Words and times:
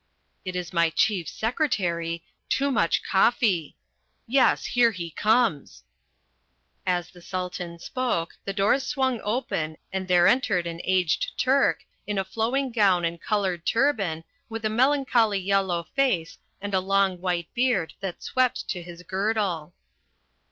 "It 0.43 0.55
is 0.55 0.73
my 0.73 0.89
chief 0.89 1.29
secretary, 1.29 2.23
Toomuch 2.49 3.01
Koffi. 3.07 3.75
Yes, 4.25 4.65
here 4.65 4.89
he 4.89 5.11
comes." 5.11 5.83
As 6.87 7.11
the 7.11 7.21
Sultan 7.21 7.77
spoke, 7.77 8.35
the 8.43 8.51
doors 8.51 8.83
swung 8.83 9.21
open 9.23 9.77
and 9.93 10.07
there 10.07 10.25
entered 10.27 10.65
an 10.65 10.81
aged 10.85 11.37
Turk, 11.37 11.85
in 12.07 12.17
a 12.17 12.25
flowing 12.25 12.71
gown 12.71 13.05
and 13.05 13.21
coloured 13.21 13.63
turban, 13.63 14.23
with 14.49 14.65
a 14.65 14.69
melancholy 14.71 15.37
yellow 15.39 15.85
face, 15.95 16.39
and 16.61 16.73
a 16.73 16.79
long 16.79 17.19
white 17.21 17.53
beard 17.53 17.93
that 17.99 18.23
swept 18.23 18.67
to 18.69 18.81
his 18.81 19.03
girdle. 19.03 19.71